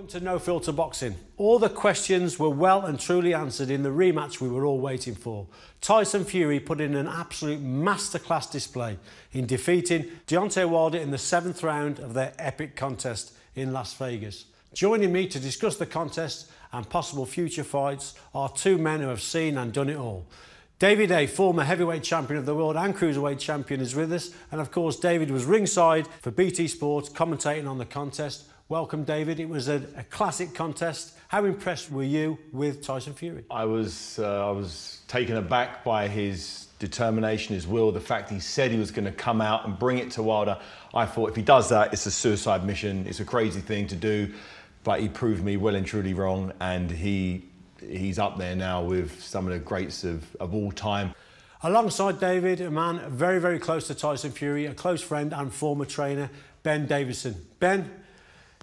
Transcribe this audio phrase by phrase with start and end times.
[0.00, 1.14] Welcome to No Filter Boxing.
[1.36, 5.14] All the questions were well and truly answered in the rematch we were all waiting
[5.14, 5.46] for.
[5.82, 8.96] Tyson Fury put in an absolute masterclass display
[9.32, 14.46] in defeating Deontay Wilder in the seventh round of their epic contest in Las Vegas.
[14.72, 19.20] Joining me to discuss the contest and possible future fights are two men who have
[19.20, 20.24] seen and done it all.
[20.78, 24.30] David Haye, former heavyweight champion of the world and cruiserweight champion, is with us.
[24.50, 28.49] And of course, David was ringside for BT Sports, commentating on the contest.
[28.70, 29.40] Welcome, David.
[29.40, 31.14] It was a, a classic contest.
[31.26, 33.42] How impressed were you with Tyson Fury?
[33.50, 38.38] I was, uh, I was taken aback by his determination, his will, the fact he
[38.38, 40.56] said he was going to come out and bring it to Wilder.
[40.94, 43.06] I thought if he does that, it's a suicide mission.
[43.08, 44.32] It's a crazy thing to do.
[44.84, 47.42] But he proved me well and truly wrong, and he
[47.80, 51.12] he's up there now with some of the greats of, of all time.
[51.64, 55.86] Alongside David, a man very, very close to Tyson Fury, a close friend and former
[55.86, 56.30] trainer,
[56.62, 57.34] Ben Davison.
[57.58, 57.90] Ben,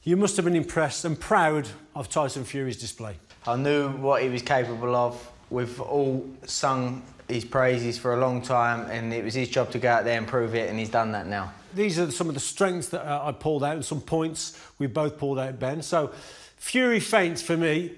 [0.07, 3.17] you must have been impressed and proud of Tyson Fury's display.
[3.45, 5.31] I knew what he was capable of.
[5.49, 9.79] We've all sung his praises for a long time, and it was his job to
[9.79, 11.51] go out there and prove it, and he's done that now.
[11.73, 14.87] These are some of the strengths that uh, I pulled out, and some points we
[14.87, 15.81] both pulled out, Ben.
[15.81, 16.13] So,
[16.55, 17.91] Fury feints for me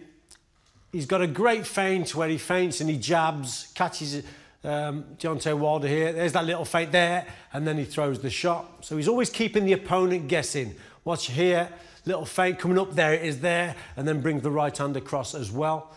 [0.91, 4.23] he's got a great feint where he feints and he jabs, catches
[4.63, 6.11] um, Deontay Wilder here.
[6.11, 8.83] There's that little feint there, and then he throws the shot.
[8.83, 10.75] So he's always keeping the opponent guessing.
[11.05, 11.69] Watch here,
[12.05, 15.35] little feint coming up, there it is there, and then brings the right hand across
[15.35, 15.91] as well.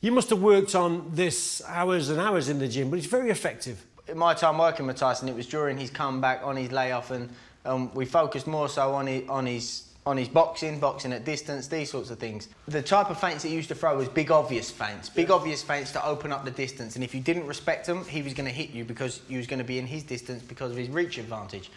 [0.00, 3.30] You must have worked on this hours and hours in the gym, but it's very
[3.30, 3.84] effective.
[4.08, 7.28] In my time working with Tyson, it was during his comeback on his layoff, and
[7.64, 11.66] um, we focused more so on his, on his on his boxing, boxing at distance,
[11.66, 12.48] these sorts of things.
[12.68, 15.90] The type of feints he used to throw was big obvious feints, big obvious feints
[15.92, 16.94] to open up the distance.
[16.94, 19.48] And if you didn't respect him, he was going to hit you because you was
[19.48, 21.72] going to be in his distance because of his reach advantage.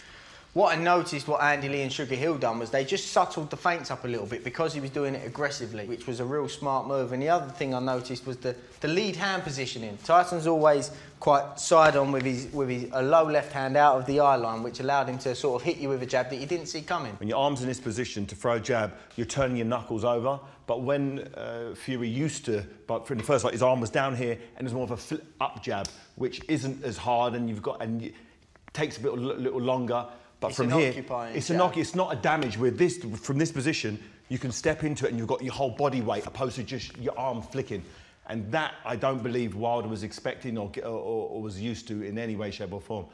[0.54, 3.58] What I noticed what Andy Lee and Sugar Hill done was they just subtled the
[3.58, 6.50] feints up a little bit because he was doing it aggressively, which was a real
[6.50, 7.12] smart move.
[7.12, 10.00] And the other thing I noticed was the, the lead hand positioning.
[10.04, 10.90] Tyson's always
[11.20, 14.38] quite side on with his with his a low left hand out of the eye
[14.38, 16.66] line, which allowed him to sort of hit you with a jab that you didn't
[16.66, 17.14] see coming.
[17.20, 20.40] When your arm's in this position to throw a jab, you're turning your knuckles over.
[20.66, 24.16] But when uh, Fury used to, but for the first fight, his arm was down
[24.16, 27.62] here and there's more of a flip up jab, which isn't as hard and you've
[27.62, 28.16] got and it
[28.74, 30.08] takes a bit a little longer.
[30.40, 30.94] But it's from here,
[31.34, 31.78] it's a knock.
[31.78, 32.58] It's not a damage.
[32.58, 35.72] With this, from this position, you can step into it and you've got your whole
[35.72, 37.84] body weight, opposed to just your arm flicking.
[38.28, 42.18] And that I don't believe Wilder was expecting or, or, or was used to in
[42.18, 43.08] any way, shape, or form.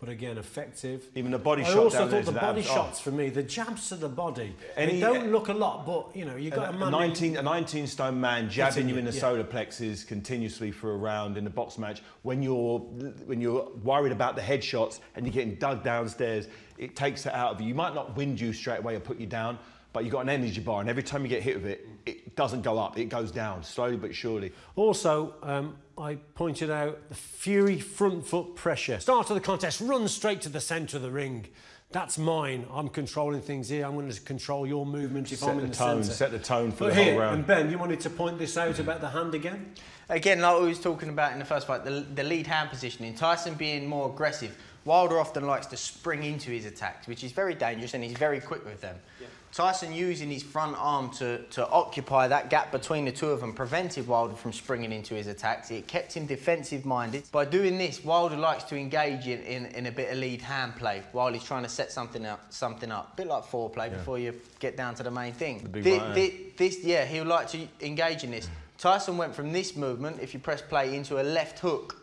[0.00, 1.08] But again, effective.
[1.16, 1.76] Even the body I shot.
[1.76, 3.02] I also thought the body shots oh.
[3.02, 6.14] for me, the jabs to the body, Any, they don't uh, look a lot, but
[6.14, 9.10] you know, you got a, a, 19, a 19 stone man jabbing you in the
[9.10, 9.20] yeah.
[9.20, 12.02] solar plexus continuously for a round in a box match.
[12.22, 17.26] When you're when you're worried about the headshots and you're getting dug downstairs, it takes
[17.26, 17.66] it out of you.
[17.66, 19.58] You might not wind you straight away or put you down,
[19.92, 22.36] but you've got an energy bar, and every time you get hit with it, it
[22.36, 24.52] doesn't go up, it goes down, slowly but surely.
[24.76, 29.00] Also, um, I pointed out the Fury front foot pressure.
[29.00, 31.46] Start of the contest, run straight to the centre of the ring.
[31.90, 32.66] That's mine.
[32.70, 33.86] I'm controlling things here.
[33.86, 36.16] I'm going to control your movement if set I'm in the, the tone, centre.
[36.16, 37.36] Set the tone for but the here, whole round.
[37.36, 39.72] And Ben, you wanted to point this out about the hand again?
[40.10, 43.14] Again, like we was talking about in the first fight, the, the lead hand positioning.
[43.14, 44.54] Tyson being more aggressive.
[44.84, 48.40] Wilder often likes to spring into his attacks, which is very dangerous, and he's very
[48.40, 48.96] quick with them.
[49.18, 49.26] Yeah.
[49.52, 53.52] Tyson using his front arm to, to occupy that gap between the two of them
[53.52, 55.70] prevented Wilder from springing into his attacks.
[55.70, 57.24] It kept him defensive minded.
[57.32, 60.76] By doing this, Wilder likes to engage in, in, in a bit of lead hand
[60.76, 63.14] play while he's trying to set something up, something up.
[63.14, 63.96] A bit like foreplay yeah.
[63.96, 65.68] before you get down to the main thing.
[65.72, 68.48] The this, this, this, yeah, he would like to engage in this.
[68.76, 71.96] Tyson went from this movement, if you press play, into a left hook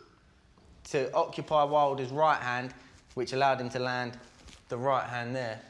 [0.90, 2.74] to occupy Wilder's right hand,
[3.14, 4.12] which allowed him to land
[4.68, 5.60] the right hand there.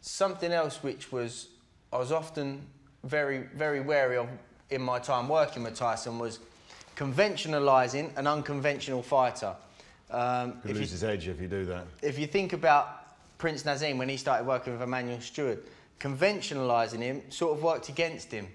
[0.00, 1.48] Something else which was
[1.92, 2.66] I was often
[3.04, 4.28] very, very wary of
[4.70, 6.38] in my time working with Tyson was
[6.96, 9.54] conventionalising an unconventional fighter.
[10.10, 11.86] Um, if lose you, his edge if you do that.
[12.02, 15.62] If you think about Prince Naseem when he started working with Emanuel Steward,
[15.98, 18.48] conventionalising him sort of worked against him.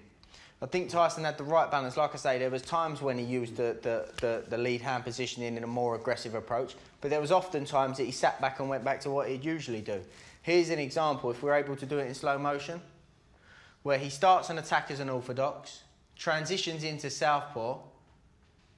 [0.62, 1.98] I think Tyson had the right balance.
[1.98, 5.04] Like I say, there was times when he used the, the, the, the, lead hand
[5.04, 8.58] positioning in a more aggressive approach, but there was often times that he sat back
[8.58, 10.00] and went back to what he'd usually do.
[10.40, 12.80] Here's an example, if we're able to do it in slow motion,
[13.82, 15.82] where he starts an attack as an orthodox,
[16.16, 17.78] transitions into southpaw,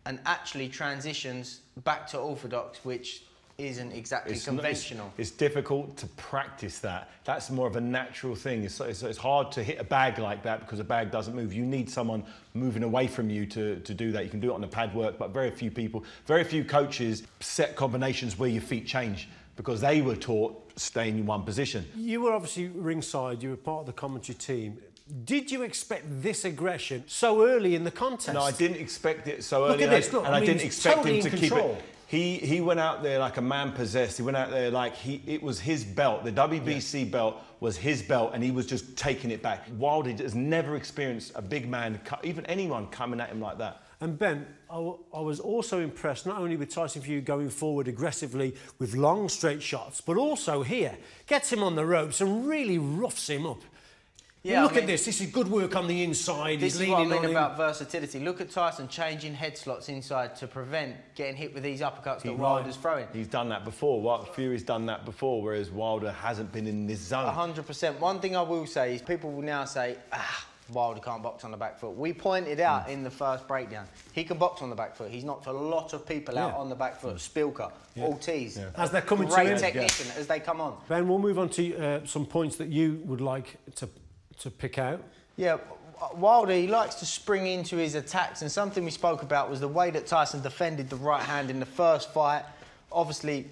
[0.05, 3.23] and actually transitions back to orthodox, which
[3.59, 5.07] isn't exactly it's conventional.
[5.07, 7.11] Not, it's, it's, difficult to practice that.
[7.25, 8.63] That's more of a natural thing.
[8.63, 11.53] It's, it's, it's, hard to hit a bag like that because a bag doesn't move.
[11.53, 12.23] You need someone
[12.55, 14.23] moving away from you to, to do that.
[14.23, 17.25] You can do it on the pad work, but very few people, very few coaches
[17.41, 21.85] set combinations where your feet change because they were taught staying in one position.
[21.97, 24.79] You were obviously ringside, you were part of the commentary team.
[25.25, 28.35] Did you expect this aggression so early in the contest?
[28.35, 29.85] No, I didn't expect it so Look early.
[29.85, 31.73] at this, look, and I I, didn't he's expect totally him to in keep control.
[31.73, 31.85] it.
[32.09, 34.17] He he went out there like a man possessed.
[34.17, 36.25] He went out there like he it was his belt.
[36.25, 39.67] The WBC belt was his belt, and he was just taking it back.
[39.77, 43.83] Wilder has never experienced a big man, even anyone, coming at him like that.
[44.01, 47.89] And Ben, I, w- I was also impressed not only with Tyson Fury going forward
[47.89, 50.97] aggressively with long straight shots, but also here
[51.27, 53.61] gets him on the ropes and really roughs him up.
[54.45, 55.05] Yeah, look I mean- at this.
[55.05, 56.61] This is good work on the inside.
[56.61, 58.21] This He's is what I mean about versatility.
[58.21, 62.29] Look at Tyson changing head slots inside to prevent getting hit with these uppercuts that
[62.29, 63.07] He- Wilder's throwing.
[63.13, 64.25] He's done that before.
[64.35, 67.27] Fury's done that before, whereas Wilder hasn't been in this zone.
[67.27, 67.99] 100%.
[67.99, 71.51] One thing I will say is people will now say, ah, Wilder can't box on
[71.51, 71.97] the back foot.
[71.97, 72.91] We pointed out Hmm.
[72.91, 75.11] in the first breakdown, he can box on the back foot.
[75.11, 77.17] He's knocked a lot of people out on the back foot.
[77.17, 78.59] Szpilka, Ortiz.
[78.77, 80.77] As they're coming to Great technician as they come on.
[80.89, 83.89] Ben, we'll move on to uh, some points that you would like to,
[84.41, 85.03] to pick out.
[85.37, 85.59] Yeah,
[86.15, 89.69] Wilder, he likes to spring into his attacks, and something we spoke about was the
[89.69, 92.45] way that Tyson defended the right hand in the first fight.
[92.91, 93.47] Obviously,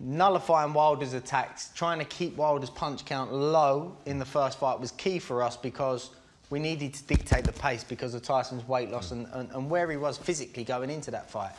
[0.00, 4.90] nullifying Wilder's attacks, trying to keep Wilder's punch count low in the first fight was
[4.92, 6.10] key for us because
[6.50, 9.90] we needed to dictate the pace because of Tyson's weight loss and, and, and where
[9.90, 11.52] he was physically going into that fight.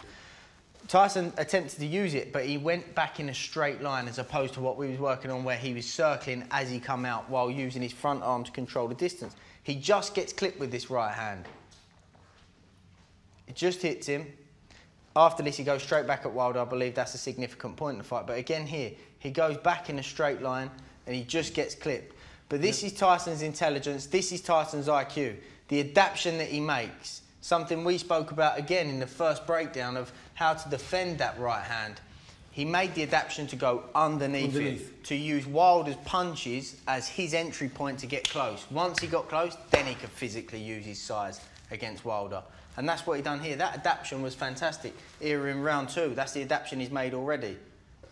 [0.88, 4.54] Tyson attempted to use it, but he went back in a straight line as opposed
[4.56, 7.50] to what we was working on, where he was circling as he come out while
[7.50, 9.36] using his front arm to control the distance.
[9.64, 11.46] He just gets clipped with this right hand.
[13.48, 14.28] It just hits him.
[15.16, 16.60] After this, he goes straight back at Wilder.
[16.60, 18.26] I believe that's a significant point in the fight.
[18.26, 20.70] But again, here he goes back in a straight line
[21.06, 22.16] and he just gets clipped.
[22.50, 24.08] But this is Tyson's intelligence.
[24.08, 25.38] This is Tyson's IQ.
[25.68, 27.22] The adaptation that he makes.
[27.42, 31.64] Something we spoke about again in the first breakdown of how to defend that right
[31.64, 32.00] hand.
[32.52, 34.90] He made the adaptation to go underneath, Underneath.
[34.92, 38.66] it, to use Wilder's punches as his entry point to get close.
[38.70, 41.42] Once he got close, then he could physically use his size
[41.72, 42.44] against Wilder.
[42.78, 43.56] And that's what he done here.
[43.56, 44.94] That adaptation was fantastic.
[45.20, 47.58] Here in round two, that's the adaptation he's made already.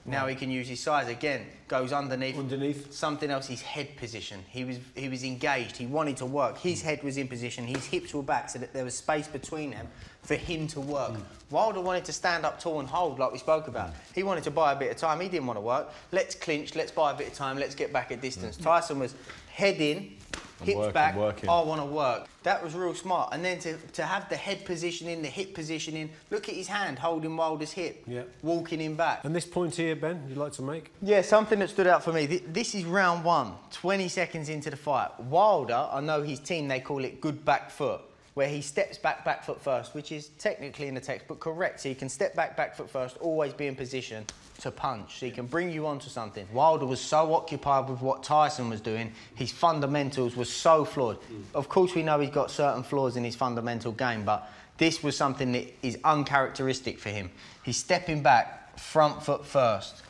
[0.05, 1.45] Now he can use his size again.
[1.67, 2.37] Goes underneath.
[2.37, 2.91] Underneath.
[2.91, 3.47] Something else.
[3.47, 4.43] His head position.
[4.49, 5.77] He was he was engaged.
[5.77, 6.57] He wanted to work.
[6.57, 6.87] His hmm.
[6.87, 7.65] head was in position.
[7.65, 9.87] His hips were back, so that there was space between them
[10.23, 11.11] for him to work.
[11.11, 11.21] Hmm.
[11.51, 13.89] Wilder wanted to stand up tall and hold, like we spoke about.
[13.89, 14.13] Hmm.
[14.15, 15.19] He wanted to buy a bit of time.
[15.19, 15.91] He didn't want to work.
[16.11, 16.75] Let's clinch.
[16.75, 17.57] Let's buy a bit of time.
[17.57, 18.57] Let's get back at distance.
[18.57, 19.13] Tyson was
[19.51, 20.17] head in,
[20.61, 21.15] hips working, back.
[21.15, 21.49] working.
[21.49, 22.27] Oh, I want to work.
[22.43, 23.29] That was real smart.
[23.33, 26.09] And then to, to have the head positioning, the hip positioning.
[26.29, 28.23] Look at his hand holding Wilder's hip, Yeah.
[28.41, 29.23] walking him back.
[29.23, 30.91] And this point here, Ben, you'd like to make?
[31.01, 32.25] Yeah, something that stood out for me.
[32.25, 35.19] This is round one, 20 seconds into the fight.
[35.19, 38.01] Wilder, I know his team, they call it good back foot,
[38.33, 41.81] where he steps back, back foot first, which is technically in the textbook correct.
[41.81, 44.25] So he can step back, back foot first, always be in position
[44.61, 45.19] to punch.
[45.19, 46.47] So he can bring you onto something.
[46.53, 51.19] Wilder was so occupied with what Tyson was doing, his fundamentals were so flawed.
[51.21, 51.43] Mm.
[51.53, 55.17] Of course, we know he's got certain flaws in his fundamental game, but this was
[55.17, 57.31] something that is uncharacteristic for him.
[57.63, 60.03] He's stepping back, front foot first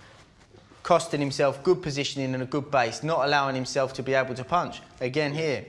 [0.83, 4.43] costing himself good positioning and a good base, not allowing himself to be able to
[4.43, 4.81] punch.
[4.99, 5.65] Again here,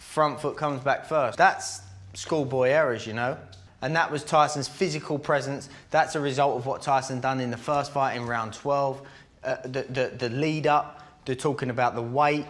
[0.00, 1.38] front foot comes back first.
[1.38, 1.82] That's
[2.14, 3.36] schoolboy errors, you know.
[3.82, 5.68] And that was Tyson's physical presence.
[5.90, 9.02] That's a result of what Tyson done in the first fight in round 12.
[9.42, 12.46] Uh, the, the, the lead up, they're talking about the weight.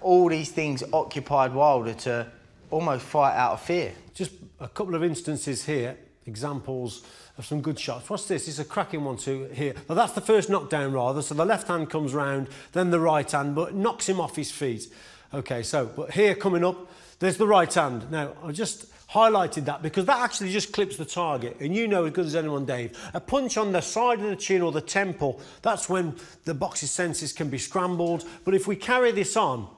[0.00, 2.26] All these things occupied Wilder to
[2.70, 3.92] almost fight out of fear.
[4.12, 5.96] Just a couple of instances here,
[6.26, 7.02] examples
[7.38, 8.10] of some good shots.
[8.10, 8.48] What's this?
[8.48, 9.74] It's a cracking one too here.
[9.88, 11.22] Now that's the first knockdown rather.
[11.22, 14.50] So the left hand comes round, then the right hand, but knocks him off his
[14.50, 14.88] feet.
[15.34, 18.10] Okay, so but here coming up, there's the right hand.
[18.10, 21.56] Now I just highlighted that because that actually just clips the target.
[21.60, 24.36] And you know as good as anyone, Dave, a punch on the side of the
[24.36, 28.24] chin or the temple, that's when the boxer's senses can be scrambled.
[28.44, 29.68] But if we carry this on,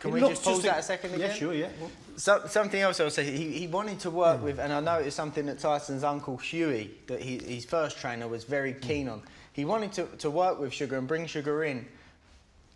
[0.00, 1.30] Can it we just pause that a second again?
[1.30, 1.68] Yeah, sure, yeah.
[2.16, 5.14] So, something else I'll say, he, he wanted to work with, and I know it's
[5.14, 9.12] something that Tyson's uncle Huey, that he, his first trainer, was very keen hmm.
[9.12, 9.22] on.
[9.52, 11.86] He wanted to, to work with Sugar and bring Sugar in,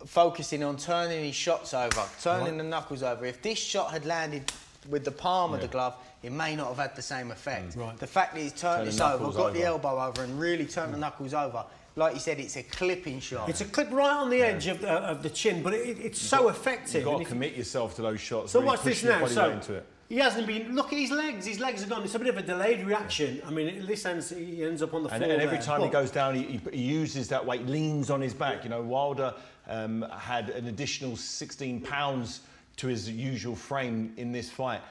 [0.05, 3.25] focusing on turning his shots over, turning the knuckles over.
[3.25, 4.51] If this shot had landed
[4.89, 7.75] with the palm of the glove, it may not have had the same effect.
[7.75, 7.81] Mm.
[7.81, 7.97] Right.
[7.97, 10.93] The fact that he's turned Turn this over, got the elbow over, and really turned
[10.93, 11.01] the mm.
[11.01, 13.49] knuckles over, like you said, it's a clipping shot.
[13.49, 16.19] It's a clip right on the edge of, the, of the chin, but it, it's
[16.19, 17.03] so effective.
[17.03, 18.51] You've got to commit yourself to those shots.
[18.51, 19.25] so really watch this now.
[19.27, 19.85] So weight into it.
[20.09, 20.75] he hasn't been.
[20.75, 21.45] Look at his legs.
[21.45, 22.03] His legs are gone.
[22.03, 23.41] It's a bit of a delayed reaction.
[23.45, 25.33] I mean, this ends he ends up on the And, floor.
[25.33, 25.65] and every there.
[25.65, 28.63] time he goes down, he, he, he uses that weight, leans on his back.
[28.63, 29.33] You know, Wilder
[29.67, 32.41] um, had an additional 16 pounds
[32.77, 34.81] to his usual frame in this fight.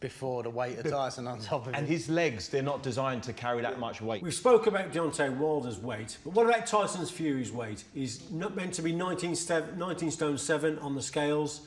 [0.00, 1.90] before the weight of Tyson on top of And it.
[1.90, 4.22] his legs, they're not designed to carry that much weight.
[4.22, 7.82] We've spoke about Deontay Wilder's weight, but what about Tyson's Fury's weight?
[7.94, 11.62] He's not meant to be 19, ste- 19 stone 7 on the scales.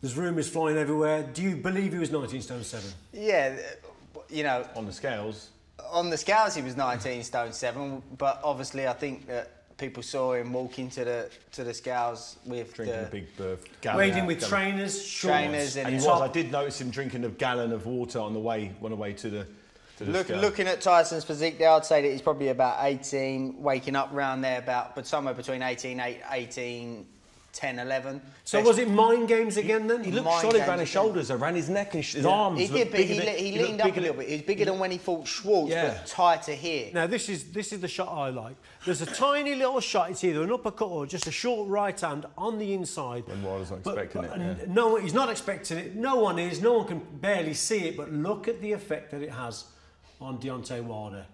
[0.00, 1.24] There's rumours flying everywhere.
[1.24, 2.88] Do you believe he was 19 stone 7?
[3.12, 3.56] Yeah,
[4.30, 5.48] you know, On the scales,
[5.90, 10.34] on the scales he was 19 stone 7, but obviously I think that people saw
[10.34, 13.64] him walking to the to the scales with drinking the a big berth.
[13.84, 14.50] Wading with gallon.
[14.50, 15.36] trainers, shorts.
[15.36, 16.28] Trainers and And he top- was.
[16.28, 19.12] I did notice him drinking a gallon of water on the way, on the way
[19.14, 19.46] to the.
[19.98, 20.38] To the Look, scale.
[20.40, 24.44] looking at Tyson's physique there, I'd say that he's probably about 18, waking up round
[24.44, 27.04] there about, but somewhere between 18, 8, 18
[27.58, 28.20] 10, 11.
[28.44, 30.04] So Best- was it mind games again then?
[30.04, 32.30] He looked Mind solid around his shoulders, around his neck and his Yeah.
[32.30, 32.60] arms.
[32.60, 34.28] He did, but he, than- le- he looked leaned up a little bit.
[34.28, 35.88] He was bigger than when he fought Schwarz, Yeah.
[35.88, 36.90] but tighter here.
[36.94, 38.54] Now this is this is the shot I like.
[38.84, 40.10] There's a tiny little shot.
[40.12, 43.26] It's either an uppercut or just a short right hand on the inside.
[43.26, 44.64] When Wilder's not But- expecting but, it, and yeah.
[44.72, 45.96] No, he's not expecting it.
[45.96, 46.62] No one is.
[46.62, 47.96] No one can barely see it.
[47.96, 49.64] But look at the effect that it has
[50.20, 51.26] on Deontay Wilder.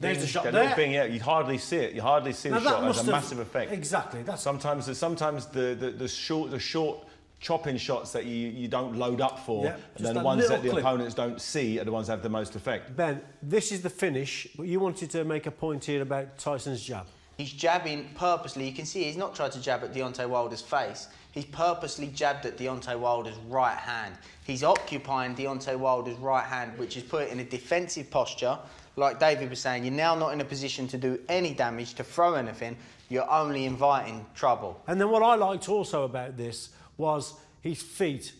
[0.00, 0.62] There's the shot That there.
[0.64, 1.92] little Bing, yeah, you hardly see it.
[1.94, 2.82] You hardly see Now the shot.
[2.82, 3.72] It has a have- massive effect.
[3.72, 4.22] Exactly.
[4.22, 7.04] That's Sometimes, sometimes the, the, the short, the short
[7.40, 10.62] chopping shots that you, you don't load up for, Yeah, and then the ones that
[10.62, 10.84] the clip.
[10.84, 12.94] opponents don't see are the ones that have the most effect.
[12.96, 13.20] Ben.
[13.42, 14.46] This is the finish.
[14.56, 17.06] But you wanted to make a point here about Tyson's jab.
[17.36, 18.66] He's jabbing purposely.
[18.68, 21.06] You can see he's not tried to jab at Deontay Wilder's face.
[21.30, 24.16] He's purposely jabbed at Deontay Wilder's right hand.
[24.44, 28.58] He's occupying Deontay Wilder's right hand, which is put in a defensive posture.
[28.98, 32.04] Like David was saying, you're now not in a position to do any damage, to
[32.04, 32.76] throw anything.
[33.08, 34.82] You're only inviting trouble.
[34.88, 38.32] And then what I liked also about this was his feet.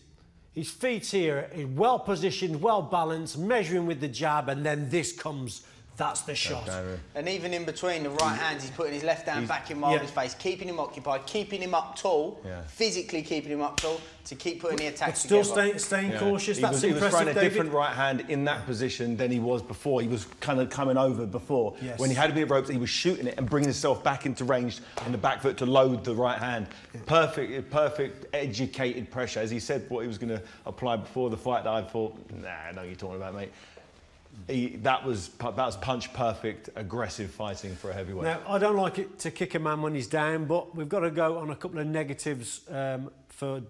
[0.53, 5.63] His feet here well positioned, well balanced, measuring with the jab, and then this comes.
[5.99, 6.69] That's the shot.
[7.13, 10.09] And even in between the right hands, he's putting his left hand back in Wilder's
[10.15, 10.21] yeah.
[10.21, 12.61] face, keeping him occupied, keeping him up tall, Yeah.
[12.67, 15.61] physically keeping him up tall to keep putting the But attacks still together.
[15.61, 16.19] staying, staying Yeah.
[16.19, 16.55] cautious.
[16.57, 17.49] He That's was, he was impressive, throwing a David.
[17.49, 20.01] different right hand in that position than he was before.
[20.01, 21.75] He was kind of coming over before.
[21.81, 21.99] Yes.
[21.99, 24.25] When he had a bit of ropes, he was shooting it and bringing himself back
[24.25, 26.67] into range on the back foot to load the right hand.
[27.07, 29.41] Perfect, perfect, educated pressure.
[29.41, 32.15] As he said, what he was going to apply before the fight, that I thought,
[32.41, 33.51] nah, I know what you're talking about, mate.
[34.47, 38.23] He, that was that was punch perfect, aggressive fighting for a heavyweight.
[38.23, 41.01] Now, I don't like it to kick a man when he's down, but we've got
[41.01, 43.61] to go on a couple of negatives um, for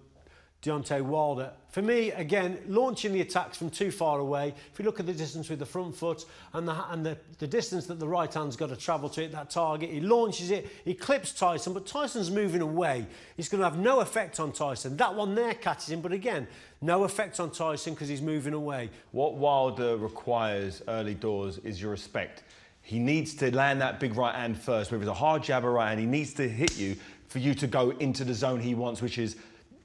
[0.62, 1.52] Deontay Wilder.
[1.70, 4.52] For me, again, launching the attacks from too far away.
[4.72, 7.46] If you look at the distance with the front foot and the, and the, the
[7.46, 10.68] distance that the right hand's got to travel to hit that target, he launches it,
[10.84, 13.06] he clips Tyson, but Tyson's moving away.
[13.36, 14.96] He's going to have no effect on Tyson.
[14.96, 16.46] That one there catches him, but again,
[16.82, 18.90] no effect on Tyson because he's moving away.
[19.12, 22.42] What Wilder requires early doors is your respect.
[22.82, 24.90] He needs to land that big right hand first.
[24.90, 26.96] Whether it's a hard jab or right hand, he needs to hit you
[27.28, 29.36] for you to go into the zone he wants, which is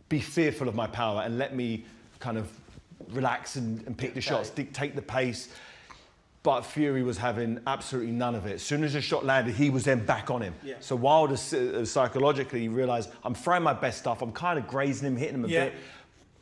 [0.10, 1.86] be fearful of my power and let me
[2.20, 2.48] kind of
[3.10, 5.50] relax and, and pick the shots, dictate the pace.
[6.44, 8.54] But Fury was having absolutely none of it.
[8.54, 10.54] As soon as the shot landed, he was then back on him.
[10.64, 10.76] Yeah.
[10.80, 15.18] So Wilder uh, psychologically realised, I'm throwing my best stuff, I'm kind of grazing him,
[15.18, 15.66] hitting him a Yeah.
[15.66, 15.74] bit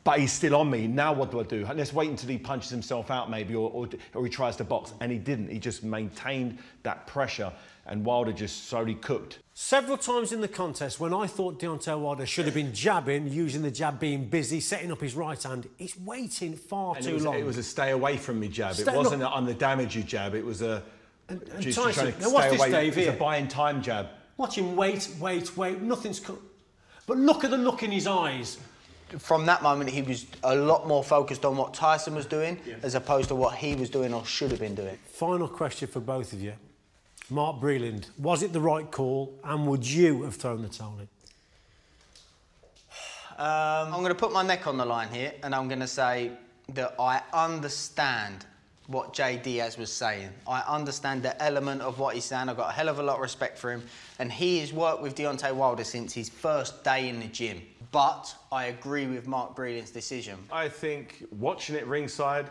[0.04, 0.86] but he's still on me.
[0.86, 1.66] Now what do I do?
[1.74, 4.92] Let's wait until he punches himself out, maybe, or, or, or he tries to box.
[5.00, 5.48] And he didn't.
[5.50, 7.50] He just maintained that pressure,
[7.86, 9.38] and Wilder just slowly cooked.
[9.54, 13.62] Several times in the contest, when I thought Deontay Wilder should have been jabbing, using
[13.62, 17.14] the jab being busy, setting up his right hand, he's waiting far And too it,
[17.14, 17.34] was, long.
[17.38, 18.74] it was a stay away from me jab.
[18.74, 20.34] Stay- it wasn't look- an I'm the damage you jab.
[20.34, 20.82] It was a
[21.28, 22.70] And- and just Tyson- trying to now watch stay this, away.
[22.70, 23.14] Dave, It was here.
[23.14, 24.08] a buying time jab.
[24.36, 25.80] Watch him wait, wait, wait.
[25.80, 26.38] Nothing's come.
[27.06, 28.58] But look at the look in his eyes.
[29.18, 32.94] From that moment, he was a lot more focused on what Tyson was doing as
[32.94, 34.98] opposed to what he was doing or should have been doing.
[35.06, 36.54] Final question for both of you.
[37.30, 41.08] Mark Breland, was it the right call and would you have thrown the towel in?
[43.38, 45.88] Um, I'm going to put my neck on the line here and I'm going to
[45.88, 46.32] say
[46.70, 48.46] that I understand
[48.86, 50.30] what Jay Deas was saying.
[50.46, 52.48] I understand the element of what he's saying.
[52.48, 53.82] I've got a hell of a lot of respect for him.
[54.18, 57.62] And he has worked with Deontay Wilder since his first day in the gym.
[57.92, 60.38] But I agree with Mark Breland's decision.
[60.52, 62.50] I think watching it ringside,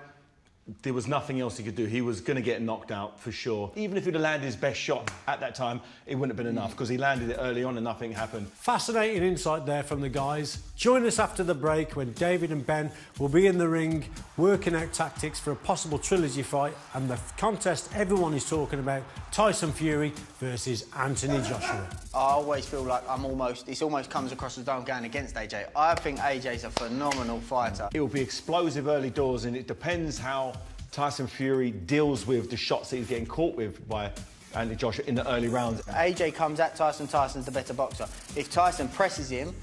[0.81, 1.85] there was nothing else he could do.
[1.85, 3.71] He was going to get knocked out for sure.
[3.75, 6.51] Even if he'd have landed his best shot at that time, it wouldn't have been
[6.51, 8.47] enough because he landed it early on and nothing happened.
[8.47, 10.59] Fascinating insight there from the guys.
[10.77, 14.05] Join us after the break when David and Ben will be in the ring
[14.37, 19.03] working out tactics for a possible trilogy fight and the contest everyone is talking about
[19.33, 21.89] Tyson Fury versus Anthony Joshua.
[22.13, 25.35] I always feel like I'm almost, it almost comes across as though I'm going against
[25.35, 25.65] AJ.
[25.75, 27.89] I think AJ's a phenomenal fighter.
[27.93, 30.53] It will be explosive early doors, and it depends how
[30.93, 34.11] Tyson Fury deals with the shots that he's getting caught with by
[34.53, 35.81] Andy Joshua in the early rounds.
[35.81, 38.07] AJ comes at Tyson, Tyson's the better boxer.
[38.35, 39.55] If Tyson presses him,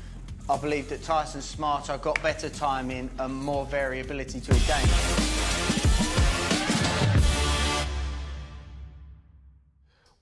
[0.48, 4.88] I believe that Tyson's smarter, got better timing and more variability to his game.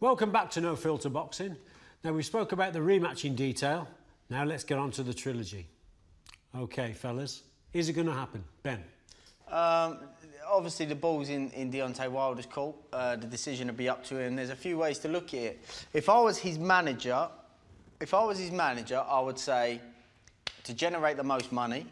[0.00, 1.56] Welcome back to No Filter Boxing.
[2.04, 3.88] Now, we spoke about the rematch in detail.
[4.28, 5.68] Now, let's get on to the trilogy.
[6.54, 8.44] Okay, fellas, is it going to happen?
[8.62, 8.84] Ben?
[9.50, 9.98] Um,
[10.50, 12.76] obviously, the ball's in, in Deontay Wilder's court.
[12.92, 14.36] Uh, the decision will be up to him.
[14.36, 15.64] There's a few ways to look at it.
[15.92, 17.28] If I was his manager,
[18.00, 19.80] if I was his manager, I would say
[20.64, 21.86] to generate the most money,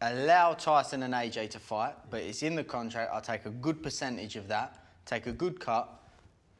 [0.00, 3.10] allow Tyson and AJ to fight, but it's in the contract.
[3.12, 5.88] I'll take a good percentage of that, take a good cut.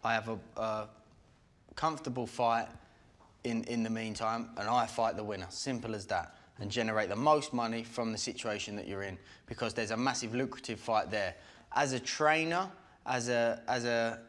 [0.04, 0.88] I have a, a
[1.74, 2.68] comfortable fight
[3.44, 5.46] in, in the meantime, and I fight the winner.
[5.50, 6.36] Simple as that.
[6.62, 10.32] And generate the most money from the situation that you're in because there's a massive
[10.32, 11.34] lucrative fight there.
[11.74, 12.70] As a trainer,
[13.04, 14.20] as a, as a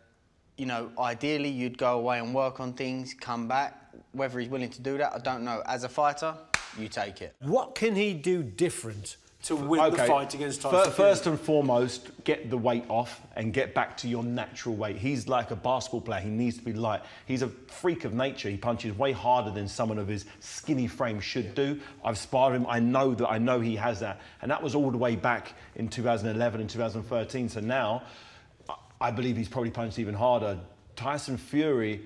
[0.57, 3.79] you know, ideally you'd go away and work on things, come back.
[4.13, 5.61] Whether he's willing to do that, I don't know.
[5.67, 6.35] As a fighter,
[6.79, 7.35] you take it.
[7.39, 10.91] What can he do different to win the fight against Tyson?
[10.93, 14.97] First and foremost, get the weight off and get back to your natural weight.
[14.97, 16.21] He's like a basketball player.
[16.21, 17.01] He needs to be light.
[17.25, 18.49] He's a freak of nature.
[18.49, 21.79] He punches way harder than someone of his skinny frame should do.
[22.03, 22.65] I've sparred him.
[22.67, 23.29] I know that.
[23.29, 24.21] I know he has that.
[24.41, 27.49] And that was all the way back in 2011 and 2013.
[27.49, 28.03] So now,
[29.01, 30.57] I believe he's probably punched even harder.
[30.95, 32.01] Tyson Fury.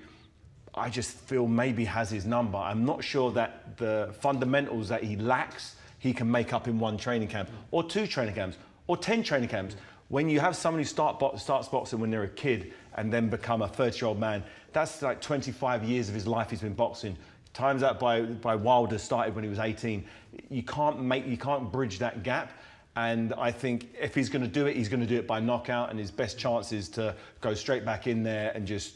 [0.74, 2.58] I just feel maybe has his number.
[2.58, 6.96] I'm not sure that the fundamentals that he lacks, he can make up in one
[6.96, 9.76] training camp, or two training camps, or 10 training camps.
[10.08, 13.28] When you have someone who start bo- starts boxing when they're a kid and then
[13.28, 16.72] become a 30 year old man, that's like 25 years of his life he's been
[16.72, 17.16] boxing.
[17.52, 20.04] Times that by, by Wilder started when he was 18.
[20.48, 22.52] You can't make, you can't bridge that gap.
[22.96, 25.40] And I think if he's going to do it, he's going to do it by
[25.40, 25.90] knockout.
[25.90, 28.94] And his best chance is to go straight back in there and just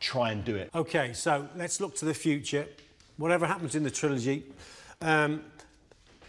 [0.00, 0.70] try and do it.
[0.74, 2.66] Okay, so let's look to the future.
[3.16, 4.44] Whatever happens in the trilogy,
[5.00, 5.42] um,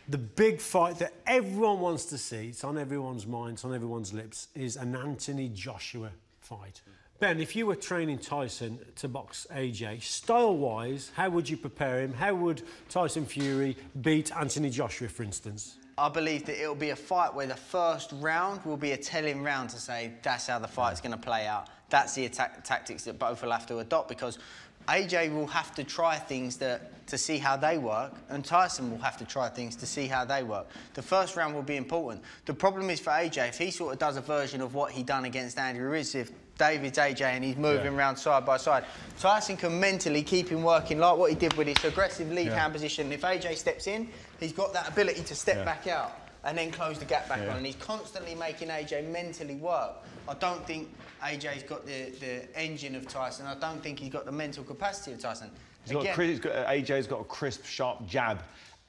[0.07, 4.13] the big fight that everyone wants to see, it's on everyone's mind, it's on everyone's
[4.13, 6.81] lips, is an Anthony Joshua fight.
[7.19, 12.01] Ben, if you were training Tyson to box AJ, style wise, how would you prepare
[12.01, 12.13] him?
[12.13, 15.77] How would Tyson Fury beat Anthony Joshua, for instance?
[15.97, 19.43] I believe that it'll be a fight where the first round will be a telling
[19.43, 21.69] round to say that's how the fight's going to play out.
[21.89, 24.39] That's the tactics that both will have to adopt because
[24.87, 28.97] AJ will have to try things that, to see how they work, and Tyson will
[28.99, 30.67] have to try things to see how they work.
[30.93, 32.23] The first round will be important.
[32.45, 35.03] The problem is for AJ, if he sort of does a version of what he
[35.03, 37.97] done against Andy Ruiz, if David's AJ and he's moving Yeah.
[37.97, 38.85] around side by side,
[39.19, 42.59] Tyson can mentally keep him working like what he did with his aggressive lead Yeah.
[42.59, 43.11] hand position.
[43.11, 44.07] If AJ steps in,
[44.39, 45.65] he's got that ability to step Yeah.
[45.65, 47.51] back out and then close the gap back Yeah.
[47.51, 47.57] on.
[47.57, 49.91] And he's constantly making AJ mentally work.
[50.27, 50.89] I don't think
[51.21, 53.45] AJ's got the, the engine of Tyson.
[53.45, 55.49] I don't think he's got the mental capacity of Tyson.
[55.85, 58.41] He's got, a he's got, AJ's got a crisp, sharp jab,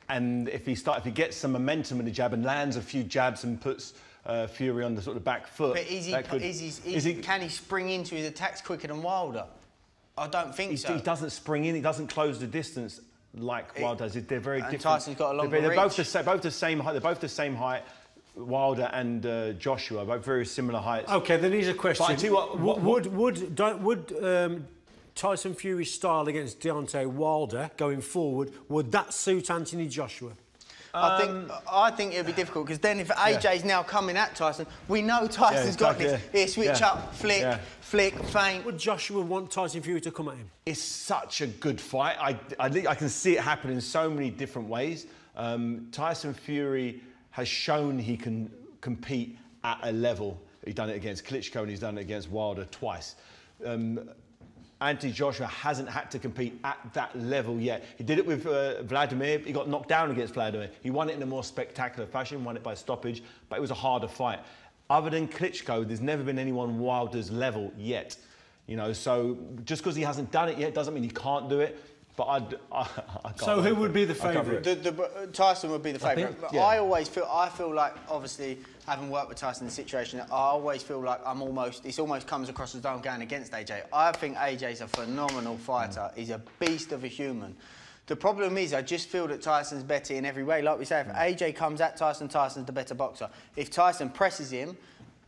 [0.08, 2.82] and if he start, if he gets some momentum in the jab and lands a
[2.82, 3.94] few jabs and puts
[4.26, 6.84] uh, Fury on the sort of back foot, but is he, could- is he, is
[6.84, 9.44] is he- can he spring into his attacks quicker than Wilder?
[10.16, 10.94] I don't think so.
[10.94, 11.74] he doesn't spring in.
[11.74, 13.00] He doesn't close the distance
[13.36, 14.14] like Wilder does.
[14.14, 14.82] They're very and different.
[14.82, 16.24] Tyson's got a longer they're, they're both the same.
[16.24, 16.92] Both the same height.
[16.92, 17.82] They're both the same height.
[18.36, 21.10] Wilder and uh, Joshua, both very similar heights.
[21.10, 22.04] Okay, then here's a question.
[22.06, 24.66] But I tell you what- what- would would would, would um,
[25.14, 30.32] Tyson Fury's style against Deontay Wilder going forward would that suit Anthony Joshua?
[30.94, 34.66] I think I think it'll be difficult because then if AJ's now coming at Tyson,
[34.88, 36.20] we know Tyson's got exactly, this.
[36.32, 36.38] yeah.
[36.38, 36.86] Here, switch Yeah.
[36.88, 37.58] up, flick, Yeah.
[37.80, 38.64] flick, feint.
[38.64, 40.50] Would Joshua want Tyson Fury to come at him?
[40.64, 42.16] It's such a good fight.
[42.20, 45.06] I, I, I can see it happen in so many different ways.
[45.36, 50.40] Um, Tyson Fury has shown he can compete at a level.
[50.64, 53.16] He's done it against Klitschko and he's done it against Wilder twice.
[53.66, 54.08] Um,
[54.84, 57.84] Anthony Joshua hasn't had to compete at that level yet.
[57.96, 59.38] He did it with uh, Vladimir.
[59.38, 60.68] He got knocked down against Vladimir.
[60.82, 63.70] He won it in a more spectacular fashion, won it by stoppage, but it was
[63.70, 64.40] a harder fight.
[64.90, 68.16] Other than Klitschko, there's never been anyone Wilder's level yet.
[68.66, 71.60] You know, so just because he hasn't done it yet doesn't mean he can't do
[71.60, 71.82] it.
[72.16, 72.80] But I'd, I,
[73.24, 74.64] I can't So who would for be the favourite?
[74.64, 74.82] wait.
[74.82, 76.28] The, the, uh, Tyson would be the favourite.
[76.28, 76.62] think- But yeah.
[76.62, 80.24] I always feel I feel like obviously having worked with Tyson in the situation, I
[80.30, 83.82] always feel like I'm almost it's almost comes across as though I'm going against AJ.
[83.92, 86.10] I think AJ's a phenomenal fighter.
[86.14, 87.56] He's a beast of a human.
[88.06, 90.60] The problem is, I just feel that Tyson's better in every way.
[90.60, 93.30] Like we say, if AJ comes at Tyson, Tyson's the better boxer.
[93.56, 94.76] If Tyson presses him,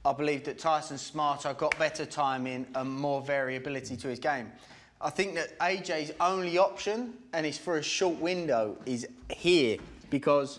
[0.05, 4.53] I believe that Tyson's smarter, got better timing, and more variability to his game.
[5.01, 9.77] I think that AJ's only option, and it's for a short window, is here
[10.09, 10.59] because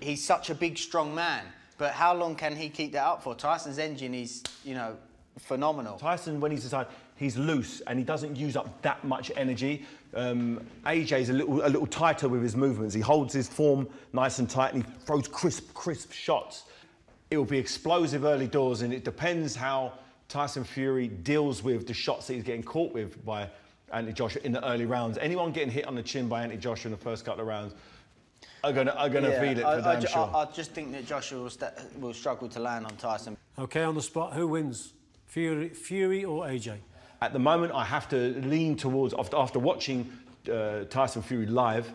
[0.00, 1.44] he's such a big, strong man.
[1.78, 3.34] But how long can he keep that up for?
[3.34, 4.96] Tyson's engine is, you know,
[5.38, 5.98] phenomenal.
[5.98, 6.86] Tyson, when he's inside,
[7.16, 9.84] he's loose and he doesn't use up that much energy.
[10.14, 12.94] Um, AJ's a little, a little tighter with his movements.
[12.94, 16.64] He holds his form nice and tight and he throws crisp, crisp shots.
[17.30, 19.92] It will be explosive early doors and it depends how
[20.28, 23.50] Tyson Fury deals with the shots that he's getting caught with by
[23.92, 25.18] Anthony Joshua in the early rounds.
[25.18, 27.74] Anyone getting hit on the chin by Anthony Joshua in the first couple of rounds
[28.64, 30.30] are going to are gonna Yeah, feel it for I, I damn ju- sure.
[30.34, 33.36] I, I just think that Joshua will, st- will struggle to land on Tyson.
[33.58, 34.92] Okay, on the spot, who wins?
[35.26, 36.76] Fury, Fury or AJ?
[37.22, 40.10] At the moment, I have to lean towards after, after watching
[40.52, 41.90] uh, Tyson Fury live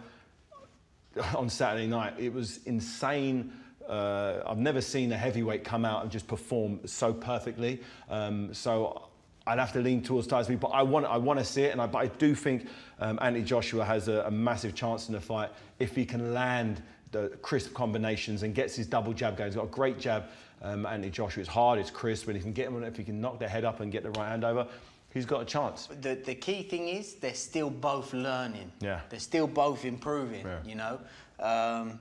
[1.36, 2.13] on Saturday night.
[2.17, 3.51] It was insane.
[3.88, 7.82] Uh, I've never seen a heavyweight come out and just perform so perfectly.
[8.10, 9.10] Um, so
[9.47, 11.82] I'd have to lean towards Tyson but I want I want to see it, and
[11.82, 12.67] I, but I do think
[12.99, 15.49] um, Anthony Joshua has a, a massive chance in the fight
[15.80, 19.49] if he can land the crisp combinations and gets his double jab going.
[19.49, 20.25] He's got a great jab.
[20.63, 21.41] Um, Anthony Joshua.
[21.41, 23.19] It's hard, it's crisp, and if he can get him on it, if he can
[23.19, 24.67] knock their head up and get the right hand over,
[25.12, 25.88] he's got a chance.
[26.01, 28.71] The, the key thing is they're still both learning.
[28.80, 28.99] Yeah.
[29.10, 30.60] They're still both improving, Yeah.
[30.63, 30.99] you know.
[31.39, 31.97] Um,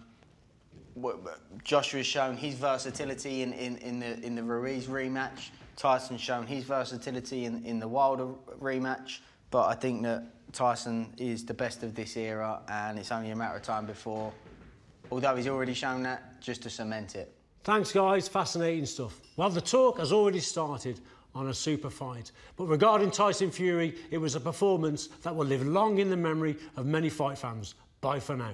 [0.92, 1.18] what-
[1.64, 5.48] Joshua's shown his versatility in, in, in the in the Ruiz rematch.
[5.80, 8.26] Tyson's shown his versatility in, in the Wilder
[8.60, 9.20] rematch.
[9.50, 13.36] But I think that Tyson is the best of this era, and it's only a
[13.36, 14.30] matter of time before,
[15.10, 17.32] although he's already shown that, just to cement it.
[17.64, 18.28] Thanks, guys.
[18.28, 19.20] Fascinating stuff.
[19.36, 21.00] Well, the talk has already started
[21.34, 22.30] on a super fight.
[22.56, 26.56] But regarding Tyson Fury, it was a performance that will live long in the memory
[26.76, 27.74] of many fight fans.
[28.02, 28.52] Bye for now.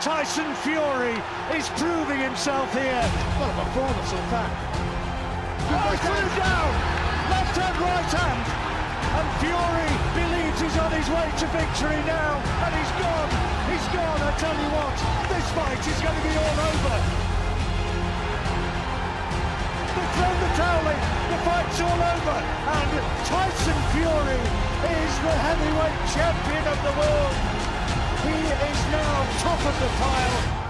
[0.00, 1.14] Tyson Fury
[1.56, 3.02] is proving himself here.
[3.38, 4.69] What a performance, in fact.
[5.70, 6.70] Oh, threw down!
[7.30, 8.42] Left hand, right hand!
[9.10, 12.42] And Fury believes he's on his way to victory now.
[12.66, 13.30] And he's gone!
[13.70, 14.96] He's gone, I tell you what.
[15.30, 16.96] This fight is going to be all over.
[19.94, 21.00] They've thrown the towel in.
[21.30, 22.38] The fight's all over.
[22.66, 22.90] And
[23.30, 24.42] Tyson Fury
[24.90, 27.34] is the heavyweight champion of the world.
[28.26, 30.69] He is now top of the pile